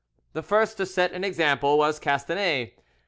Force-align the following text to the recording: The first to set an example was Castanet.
The 0.33 0.41
first 0.41 0.77
to 0.77 0.87
set 0.87 1.11
an 1.11 1.23
example 1.23 1.77
was 1.77 1.99
Castanet. 1.99 2.71